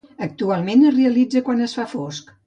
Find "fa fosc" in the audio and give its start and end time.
1.81-2.33